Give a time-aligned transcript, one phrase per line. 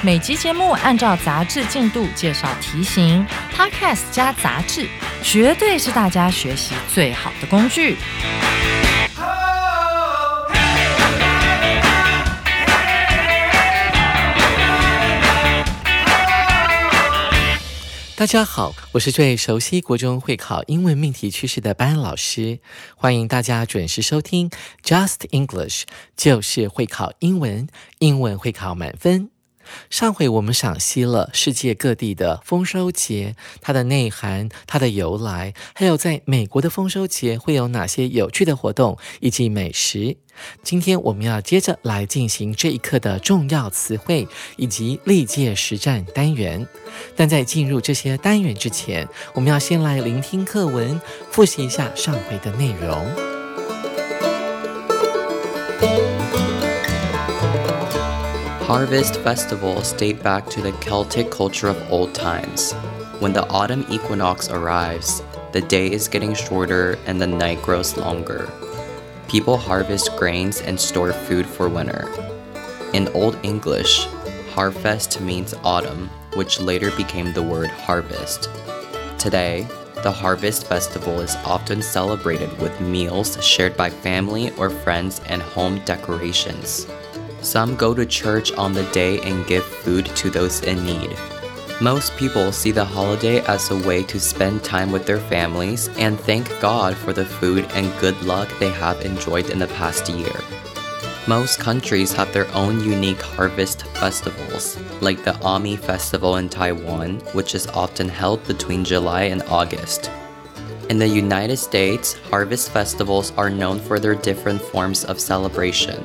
[0.00, 4.86] 每集节目按照杂志进度介绍题型，Podcast 加杂志，
[5.24, 7.96] 绝对是大家学习最好的工具。
[18.14, 22.60] 大家好，我是最熟悉国中会考英文命题趋势的班老师，
[22.94, 24.48] 欢迎大家准时收听
[24.84, 25.82] Just English，
[26.16, 27.66] 就是会考英文，
[27.98, 29.30] 英文会考满分。
[29.90, 40.16] 上回我们赏析了世界各地的丰收节，它的内涵、它的由来，还有在美国的丰收节会有哪些有趣的活动以及美食。
[40.62, 46.64] 今天我们要接着来进行这一课的重要词汇以及历届实战单元。
[47.16, 53.37] 但在进入这些单元之前，我们要先来聆听课文，复习一下上回的内容。
[58.68, 62.74] Harvest festivals date back to the Celtic culture of old times.
[63.18, 68.52] When the autumn equinox arrives, the day is getting shorter and the night grows longer.
[69.26, 72.12] People harvest grains and store food for winter.
[72.92, 74.04] In Old English,
[74.52, 78.50] Harvest means autumn, which later became the word harvest.
[79.16, 79.66] Today,
[80.02, 85.82] the Harvest Festival is often celebrated with meals shared by family or friends and home
[85.86, 86.86] decorations.
[87.40, 91.16] Some go to church on the day and give food to those in need.
[91.80, 96.18] Most people see the holiday as a way to spend time with their families and
[96.18, 100.34] thank God for the food and good luck they have enjoyed in the past year.
[101.28, 107.54] Most countries have their own unique harvest festivals, like the Ami Festival in Taiwan, which
[107.54, 110.10] is often held between July and August.
[110.88, 116.04] In the United States, harvest festivals are known for their different forms of celebration.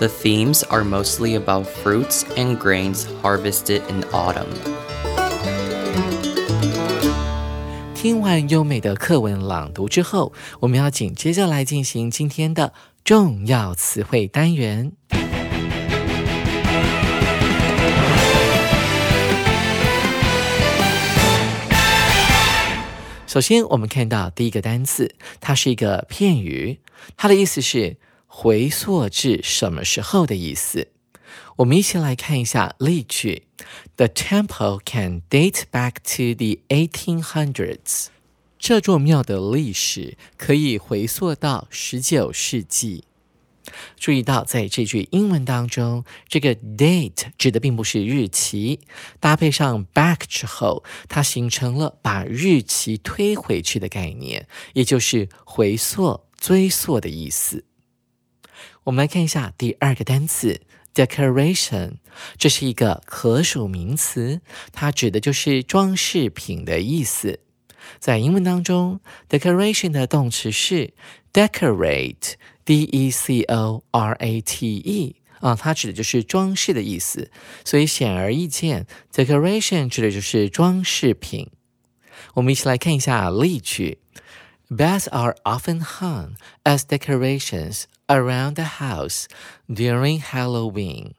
[0.00, 4.46] The themes are mostly about fruits and grains harvested in autumn.
[7.94, 14.92] 听完优美的课文朗读之后，我们要紧接着来进行今天的重要词汇单元。
[23.26, 26.80] 首先，我们看到第一个单词，它是一个片语，
[27.16, 27.96] 它的意思是。
[28.33, 30.87] 回溯至什么时候的意思？
[31.57, 33.43] 我们一起来看一下例句
[33.97, 38.07] ：The temple can date back to the 1800s。
[38.57, 43.03] 这座庙的历史可以回溯到十九世纪。
[43.97, 48.79] 注意到，在这句英文当中，这个 date 指的并不是日期，
[49.19, 57.65] 搭配上 back 之后，它形成了把日期推回去的概念，也就是回溯、追溯的意思。
[58.85, 60.59] 我们来看一下第二个单词
[60.95, 61.97] decoration，
[62.37, 67.41] 这是一个可数名词，它指的就是装饰品的意思。
[67.99, 68.99] 在英文当中
[69.29, 70.93] ，decoration 的动词是
[71.31, 77.29] decorate，d e c o r a t e 啊，它指的就是装饰的意思。
[77.63, 81.51] 所以显而易见，decoration 指的就是装饰品。
[82.33, 83.99] 我们一起来看一下例句
[84.69, 86.31] ：Bells are often hung
[86.63, 87.83] as decorations.
[88.11, 89.27] Around the house
[89.69, 91.13] during Halloween，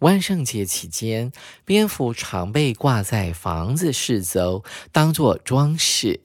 [0.00, 1.32] 万圣节期间，
[1.64, 6.20] 蝙蝠常被挂在房子四周，当做装饰。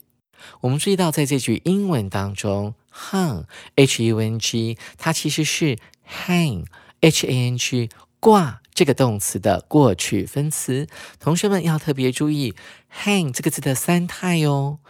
[0.60, 7.88] 我们注意到，在这句英文当中，hang（h u n g） 它其实是 hang（h a n g）
[8.20, 10.86] 挂这个动词的过去分词。
[11.18, 12.54] 同学们要特别注意
[13.02, 14.80] hang 这个字的三态哦。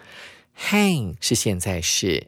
[0.58, 2.26] hang 是现在式。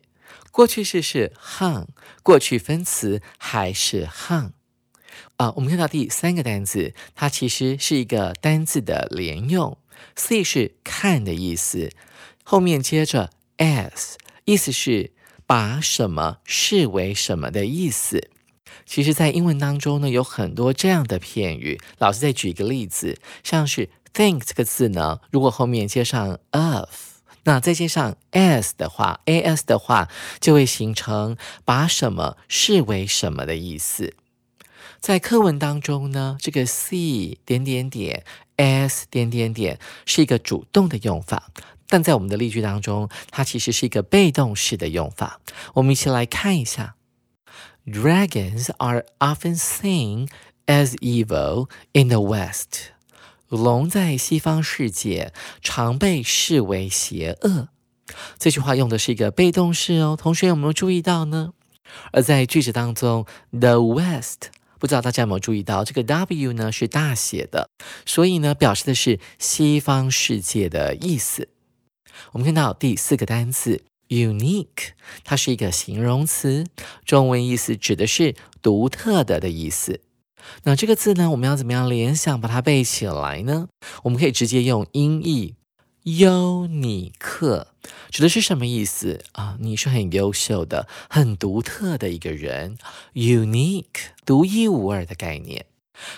[0.55, 1.89] 过去式是 hung，
[2.23, 4.53] 过去分词还是 hung
[5.37, 5.53] 啊？
[5.57, 9.77] 我们看到第三个单词，它其实是一个单字的连用。
[10.15, 11.91] see 是看的意思，
[12.45, 14.15] 后面接着 as，
[14.45, 15.11] 意思是
[15.45, 18.31] 把什么视为什么的意思。
[18.87, 21.81] 其实，在英文当中呢，有很多这样的片语。
[21.99, 27.14] 老师再举一个例子，像是 think 这个字呢，如果后面接上 of。
[27.45, 30.09] 那再加上 as 的话，as 的话
[30.41, 34.15] 就会形成把什么视为什么的意思。
[34.99, 38.25] 在课文当中呢，这个 see 点点点
[38.57, 41.51] as 点点点是一个主动的用法，
[41.89, 45.41] 但在我们的例句当中，它其实是一个被动式的用法。
[45.75, 46.97] 我们一起来看一下
[47.85, 50.31] ：Dragons are often seen
[50.65, 52.94] as evil in the West。
[53.49, 55.33] 龙在西方世界
[55.63, 57.69] 常被视为邪恶。
[58.39, 61.53] 这句话用的是一个被动式哦，同学有没有注意到呢？
[62.13, 67.69] 而在句子当中，the West，不知道大家有没有注意到，这个 W 呢是大写的，
[68.05, 71.49] 所以呢表示的是西方世界的意思。
[72.33, 74.93] 我们看到第四个单词 unique，
[75.23, 76.67] 它是一个形容词，
[77.05, 80.01] 中文意思指的是独特的的意思。
[80.65, 83.69] 那这个字呢，我们要怎么样联想把它背起来呢？
[84.05, 85.55] 我们可以直接用音译。
[86.05, 87.69] 优尼克
[88.11, 89.57] 指的是什么意思啊？
[89.59, 92.77] 你是很优秀的、很独特的一个人
[93.15, 95.65] ，unique，独一无二的概念。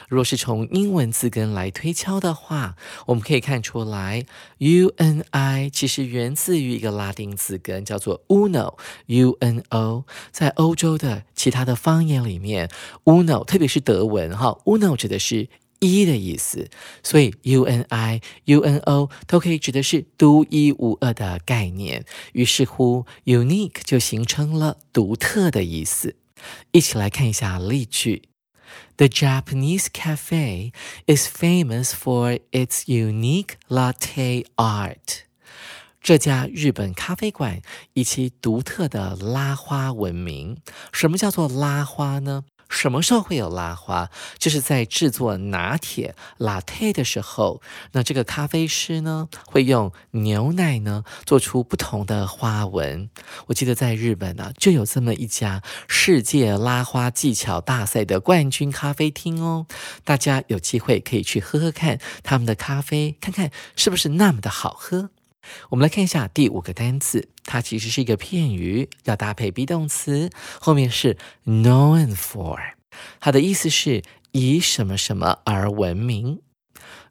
[0.08, 2.76] 若是从英文字根来推敲的话，
[3.06, 4.24] 我们可以看出来
[4.58, 10.04] ，u n i 其实源自于一个拉丁字根，叫做 uno，u n o。
[10.30, 12.70] 在欧洲的其他的方言里面
[13.04, 15.48] ，uno，特别是德文哈，uno 指的是。
[15.78, 16.70] 一的意思，
[17.02, 22.02] 所以 U N I U N O 都可以指的是独一无二的概念。
[22.32, 26.16] 于是乎，unique 就形成了独特的意思。
[26.72, 28.22] 一起来看一下例句
[28.97, 30.71] ：The Japanese cafe
[31.07, 35.25] is famous for its unique latte art。
[36.01, 37.61] 这家日本咖啡馆
[37.93, 40.57] 以其独特的拉花闻名。
[40.91, 42.45] 什么叫做拉花呢？
[42.68, 44.10] 什么时候会有拉花？
[44.38, 53.08] 就是在制作拿铁 （latte） 的时候，那这个咖啡师呢，会用牛奶呢做出不同的花纹。
[53.46, 59.66] 我记得在日本呢，就有这么一家世界拉花技巧大赛的冠军咖啡厅哦。
[60.04, 65.10] 大家有机会可以去喝喝看他们的咖啡，看看是不是那么的好喝。
[65.70, 72.58] 我们来看一下第五个单词，它其实是一个片语，要搭配 be 动词，后面是 known for，
[73.20, 74.02] 它的意思是
[74.32, 76.40] 以什么什么而闻名。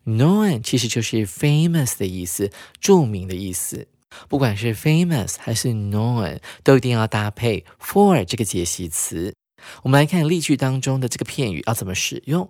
[0.05, 3.87] known 其实就是 famous 的意思，著名的意思。
[4.29, 9.33] 不管是 famous 还是 known，都一定要搭配 for 这个解析词。
[9.83, 12.49] 我们来看例句当中的这个片语要怎么使用。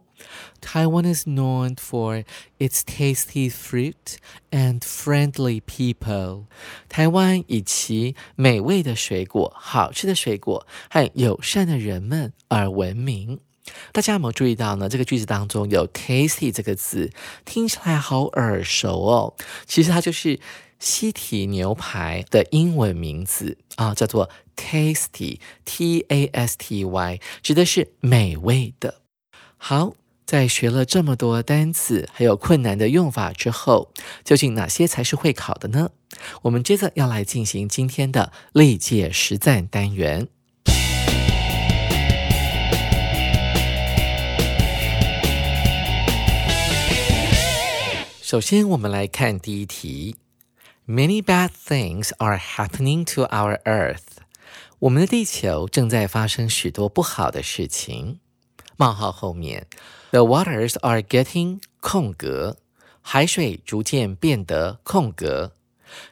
[0.61, 2.23] Taiwan is known for
[2.57, 4.17] its tasty fruit
[4.51, 6.45] and friendly people。
[6.89, 13.39] 台湾以其美味的水果、好吃的水果和友善的人们而闻名。
[13.91, 14.87] 大家有没有注意到呢？
[14.87, 17.11] 这个句子当中有 tasty 这个字，
[17.45, 19.35] 听起来好耳熟哦。
[19.65, 20.39] 其实它就是
[20.79, 24.29] 西提牛排的英文名字啊，叫做。
[24.55, 29.01] Tasty，T A S T Y，指的是美味的。
[29.57, 29.93] 好，
[30.25, 33.91] 在学了这么多单词还有困难的用法之后，
[34.23, 35.91] 究竟哪些才是会考的呢？
[36.43, 40.27] 我们接着要来进行今天的历届实战单元。
[48.21, 50.15] 首先，我们来看第一题
[50.87, 54.14] ：Many bad things are happening to our Earth。
[54.80, 58.20] 我们的地球正在发生许多不好的事情。
[58.77, 59.67] 冒号后面
[60.12, 62.58] ，The waters are getting 空格，
[63.01, 65.53] 海水逐渐变得空格。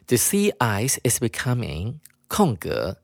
[0.07, 1.95] The sea ice is becoming
[2.27, 2.97] 空格，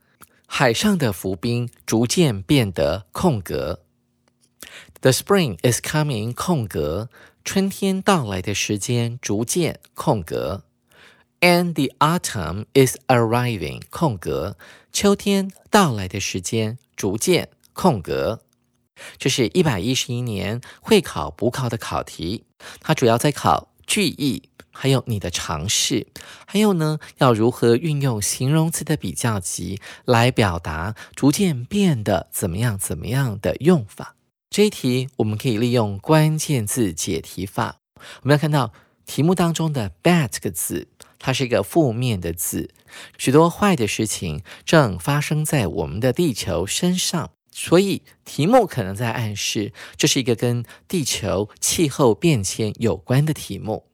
[0.47, 3.81] 海上的浮冰逐渐变得空格。
[5.01, 7.09] The spring is coming 空格，
[7.43, 10.63] 春天到来的时间逐渐空格。
[11.41, 14.57] And the autumn is arriving 空格。
[14.91, 18.41] 秋天到来的时间逐渐空格，
[19.17, 22.43] 这是一百一十一年会考补考的考题，
[22.81, 26.07] 它主要在考句意，还有你的尝试，
[26.45, 34.15] 还有呢要如何运用形容词的比较级来表达逐渐变得怎么样怎么样的用法。
[34.49, 37.77] 这一题我们可以利用关键字解题法，
[38.23, 38.73] 我们要看到
[39.09, 40.87] 题目当中的 bad 这个字。
[41.17, 42.69] 它是一个负面的字，
[43.17, 53.87] 许多坏的事情正发生在我们的地球身上，所以题目可能在暗示这是一个跟地球气候变迁有关的题目。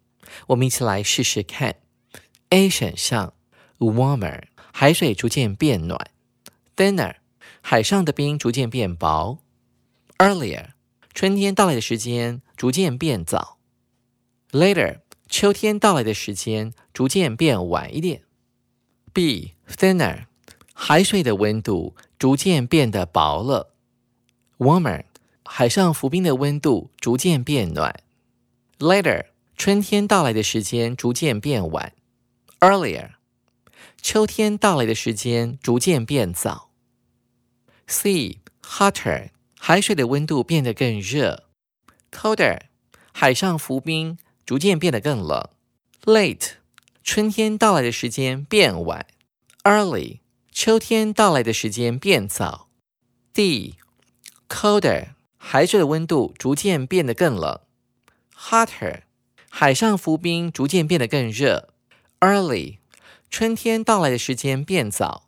[0.47, 1.77] 我们一起来试试看。
[2.49, 3.33] A 选项
[3.79, 6.11] ：warmer，海水逐渐变暖
[6.75, 7.15] ；thinner，
[7.61, 9.39] 海上的冰逐渐变薄
[10.19, 10.73] ；earlier，
[11.13, 13.57] 春天到来的时间逐渐变早
[14.51, 14.99] ；later。
[15.37, 18.23] 秋天到来的时间逐渐变晚一点。
[19.11, 20.27] B thinner，
[20.73, 23.75] 海水的温度逐渐变得薄了。
[24.59, 25.03] Warmer，
[25.43, 28.01] 海上浮冰的温度逐渐变暖。
[28.79, 29.25] Later，
[29.57, 31.91] 春天到来的时间逐渐变晚
[32.61, 33.09] ，earlier。
[34.01, 36.69] 秋天到来的时间逐渐变早。
[37.87, 41.49] C hotter，海水的温度变得更热。
[42.09, 42.61] Colder，
[43.11, 45.49] 海上浮冰逐渐变得更冷。
[46.03, 46.51] Late，
[47.03, 49.07] 春天到来的时间变晚。
[49.63, 50.19] Early，
[50.51, 52.67] 秋天到来的时间变早。
[53.33, 53.75] D
[54.47, 57.59] colder，海水的温度逐渐变得更冷。
[58.37, 59.01] Hotter，
[59.49, 61.69] 海上浮冰逐渐变得更热。
[62.19, 62.77] Early。
[63.31, 65.27] 春天到来的时间变早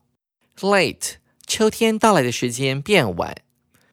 [0.60, 3.36] ，late；秋天到来的时间变晚。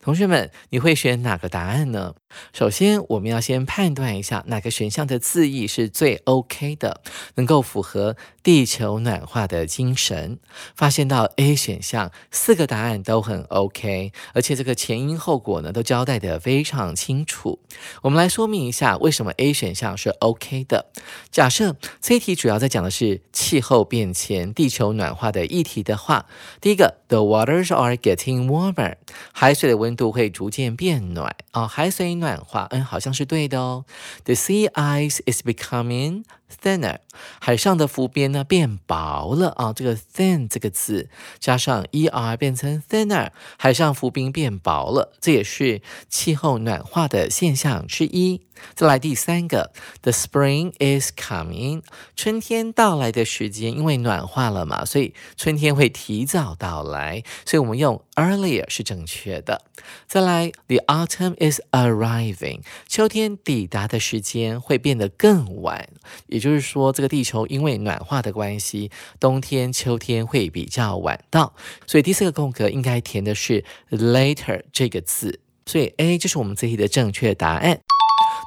[0.01, 2.15] 同学们，你会选哪个答案呢？
[2.53, 7.01] 首先，我们要先判断一下哪个选项的字义是最 OK 的，
[7.35, 10.39] 能够符合地球暖化的精神。
[10.75, 17.59] 发现到 A 选项四个答案都很 OK，而且这个前因后果呢都交代的非常清楚。
[18.03, 20.87] 我们来说明一下为什么 A 选项是 OK 的。
[21.31, 26.27] 假设这一题主要在讲的是气候变迁、地球暖化的议题的话，
[26.61, 28.97] 第一个，The waters are getting warmer，
[29.33, 33.85] 海水的温度会逐渐变暖啊，海水暖暖化，嗯，好像是对的哦。
[34.25, 36.25] The sea ice is becoming
[36.63, 36.99] thinner，
[37.41, 48.41] 海上的浮冰呢变薄了啊，这个 thin 这个字加上 er 变成 thinner，海上浮冰变薄了，这也是气候暖化的现象之一。
[48.75, 51.83] 再来第三个，The spring is coming，
[52.17, 59.63] 春天到来的时间，因为暖化了嘛，所以春天会提早到来，所以我们用 earlier 是正确的。
[60.07, 65.89] 再来，The autumn is arriving，秋天抵达的时间会变得更晚，
[66.27, 71.55] 也就是说，这个地球因为暖化的关系，冬天、秋天会比较晚到，
[71.87, 77.81] 所以第四个空格应该填的是 later 这个字，所以 A 就是我们这题的正确答案。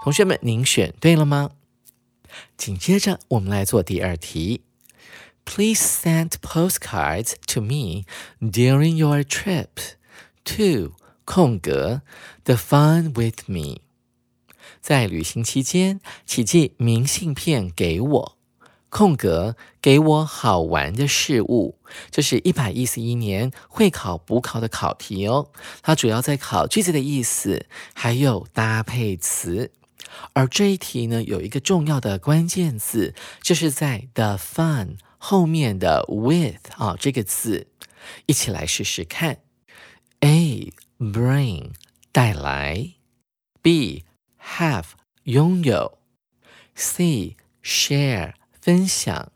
[0.04, 1.51] 同学们，您选对了吗？
[2.56, 4.62] 紧接着，我们来做第二题。
[5.44, 8.04] Please send postcards to me
[8.39, 9.68] during your trip
[10.46, 10.94] to
[11.25, 12.01] 空格
[12.44, 13.82] the fun with me。
[14.82, 18.38] 在旅行期间，请寄明信片给我。
[18.89, 21.77] 空格给我好玩的事物。
[22.10, 25.50] 这是一百一十一年会考补考的考题哦。
[25.82, 29.72] 它主要在考句子的意思，还有搭配词。
[30.34, 37.68] 而这一题呢，有一个重要的关键字，就是在 the fun 后面的 with 啊这个字，
[38.26, 39.40] 一起来试试看。
[40.22, 41.72] A bring
[42.12, 42.94] 带来
[43.62, 44.06] ，B
[44.42, 44.86] have
[45.24, 46.00] 拥有
[46.76, 49.32] ，C share 分享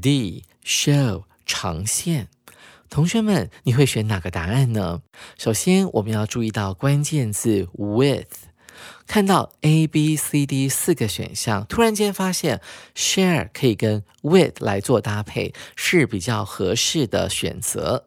[0.00, 2.28] ，D show 呈现。
[2.88, 5.02] 同学们，你会选哪个答案呢？
[5.38, 8.51] 首先，我们要注意到关键字 with。
[9.06, 12.60] 看到 A、B、C、D 四个选项，突然间发现
[12.94, 18.06] share 可以跟 with 来做搭配，是比较合适的选择。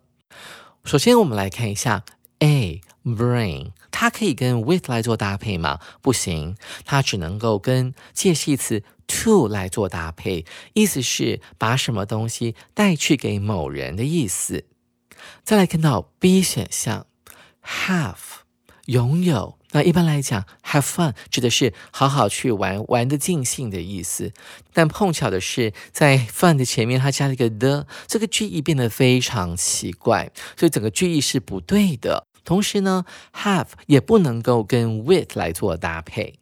[0.83, 2.03] 首先，我们来看一下
[2.39, 5.79] A bring，它可以跟 with 来做搭配吗？
[6.01, 6.55] 不行，
[6.85, 14.65] 它只能够跟介系词 to 来做搭配，意思是把什么东西带去给某人的意思。
[15.43, 17.07] 再来看到 B 选项
[17.63, 18.15] ，have
[18.85, 19.57] 拥有。
[19.75, 24.31] 那一般来讲，have fun 指的是好好去玩，玩的尽兴的意思。
[24.71, 32.25] 但碰巧的是，在 fun 的前面，它加了一个 the，这个句意变得非常奇怪，所以整个句意是不对的。
[32.45, 33.03] 同时呢
[33.33, 36.39] ，have 也不能够跟 with 来做搭配。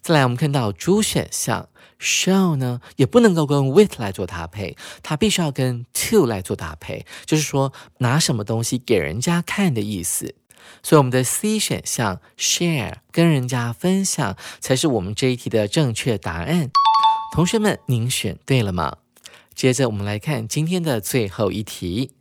[0.00, 1.68] 再来，我们看到主选项
[2.00, 10.34] show 呢，也不能够跟 with 来做搭配，它必须要跟 to 来做搭配，就是说拿什么东西给人家看的意思。
[10.83, 16.71] 所以我们的 C 选项 share 跟人家分享才是我们这一题的正确答案。
[17.33, 18.97] 同学们，您选对了吗？
[19.53, 22.11] 接着我们来看今天的最后一题。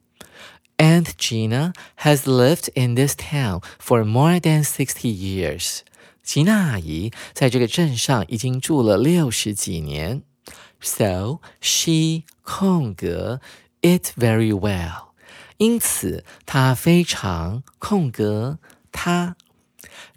[0.77, 5.81] Aunt Gina has lived in this town for more than sixty years。
[6.23, 10.23] 吉娜阿姨在这个镇上已经住了六十几年。
[10.81, 13.41] So she 空格
[13.83, 15.11] it very well。
[15.58, 18.60] 因此，他非常空格。
[18.92, 19.36] 他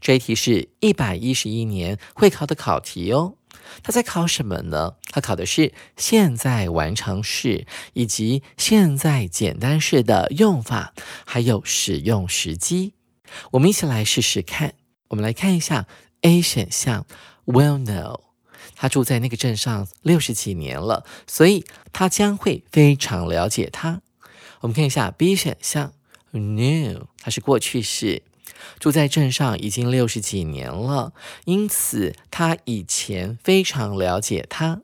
[0.01, 3.35] 这一题是一百一十一年会考的考题哦。
[3.83, 4.95] 他在考什么呢？
[5.11, 10.95] 他考的是现在完成式以及现在简单式的用法，
[11.27, 12.95] 还有使用时机。
[13.53, 14.75] 我们一起来试试看。
[15.09, 15.87] 我们来看一下
[16.23, 17.07] A 选项
[17.47, 18.21] ，Will know。
[18.75, 24.03] 他住在那个镇上六十几年了，所以他将会非常了解他。
[24.61, 25.93] 我们看一下 B 选项
[26.33, 28.23] ，knew，它是过去式，
[28.79, 31.13] 住在镇上已经六十几年了，
[31.45, 34.83] 因此他以前非常了解他。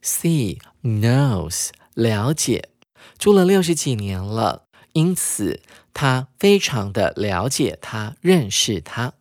[0.00, 2.70] C knows 了解，
[3.18, 5.60] 住了六十几年了，因此
[5.94, 9.12] 他非常的了解他，认识他。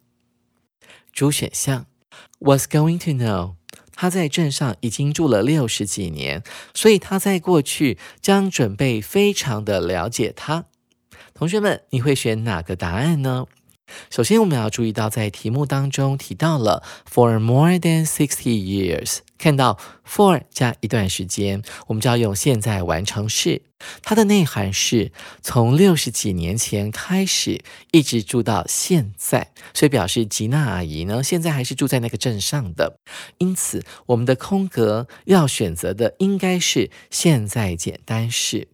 [1.14, 1.86] 主选项
[2.40, 3.56] was going to know，
[4.02, 6.42] 他在镇上已经住了六十几年，
[6.74, 10.66] 所以他在过去将准备非常的了解他。
[11.36, 13.46] 同学们，你会选哪个答案呢？
[14.10, 23.64] 首先，我们要注意到，在题目当中提到了 for more than sixty years，看到 for 加一段时间，我们就要用现在完成式。
[24.04, 33.00] 它的内涵是从六十几年前开始，一直住到现在，所以表示吉娜阿姨呢，现在还是住在那个镇上的。
[33.40, 38.68] 因此，我们的空格要选择的应该是现在简单式。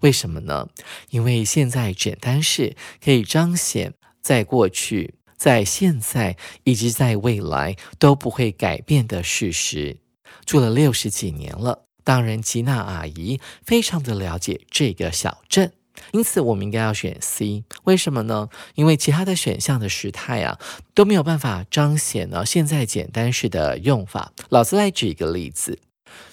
[0.00, 0.68] 为什么呢？
[1.10, 3.92] 因为现在简单式可以彰显。
[4.22, 9.98] 在过去、在现在以及在未来都不会改变的事实。
[10.44, 15.72] 住了六十几年了，当然吉娜阿姨非常的了解这个小镇，
[16.12, 17.64] 因此我们应该要选 C。
[17.84, 18.48] 为什么呢？
[18.74, 20.58] 因为其他的选项的时态啊
[20.94, 24.32] 都没有办法彰显呢现在简单式的用法。
[24.48, 25.78] 老师来举一个例子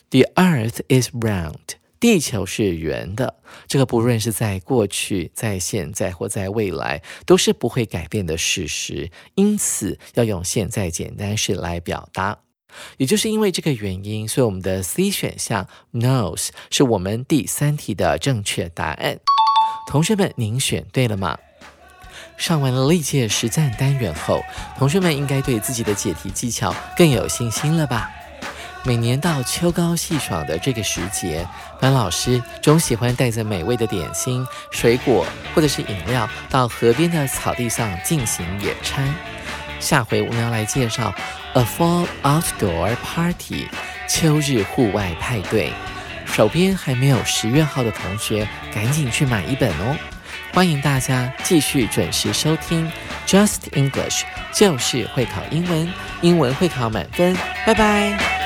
[0.10, 1.82] ：The Earth is round。
[2.00, 3.36] 地球是圆的，
[3.68, 9.12] 这个不论是在过去、在现在或在未来，都是不会改变的事实。
[9.36, 12.40] 因此，要用现在简单式来表达。
[12.98, 19.20] 也就是因为这个原因，所以我们的 C 选项 knows 是我们第三题的正确答案。
[19.88, 21.38] 同学们，您选对了吗？
[22.38, 24.42] 上完了历届实战单元后，
[24.78, 28.10] 同学们应该对自己的解题技巧更有信心了吧？
[28.84, 31.48] 每年到秋高气爽的这个时节，
[31.80, 35.24] 班老师总喜欢带着美味的点心、水果
[35.54, 39.14] 或者是饮料到河边的草地上进行野餐。
[39.80, 41.14] 下回我们要来介绍
[41.54, 43.68] A Fall Outdoor Party
[44.08, 45.72] 秋日户外派对。
[46.26, 49.98] 手边还没有十月号的同学，赶紧去买一本哦！
[50.54, 52.90] 欢迎大家继续准时收听
[53.28, 57.36] Just English，就是会考英文，英文会考满分。
[57.66, 58.41] 拜拜。